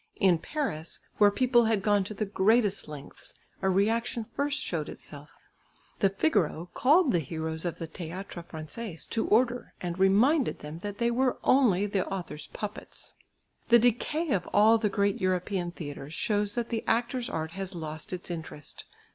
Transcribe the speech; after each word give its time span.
In 0.19 0.39
Paris, 0.39 0.97
where 1.19 1.29
people 1.29 1.65
had 1.65 1.83
gone 1.83 2.03
to 2.05 2.15
the 2.15 2.25
greatest 2.25 2.87
lengths, 2.87 3.35
a 3.61 3.69
reaction 3.69 4.25
first 4.33 4.59
showed 4.59 4.89
itself. 4.89 5.29
The 5.99 6.09
Figaro 6.09 6.71
called 6.73 7.11
the 7.11 7.19
heroes 7.19 7.65
of 7.65 7.77
the 7.77 7.87
Théâtre 7.87 8.43
Français 8.43 9.07
to 9.09 9.27
order, 9.27 9.75
and 9.79 9.99
reminded 9.99 10.57
them 10.57 10.79
that 10.79 10.97
they 10.97 11.11
were 11.11 11.37
only 11.43 11.85
the 11.85 12.07
author's 12.07 12.47
puppets. 12.47 13.13
The 13.69 13.77
decay 13.77 14.31
of 14.31 14.47
all 14.51 14.79
the 14.79 14.89
great 14.89 15.21
European 15.21 15.69
theatres 15.69 16.15
shows 16.15 16.55
that 16.55 16.69
the 16.69 16.83
actor's 16.87 17.29
art 17.29 17.51
has 17.51 17.75
lost 17.75 18.11
its 18.11 18.31
interest. 18.31 18.85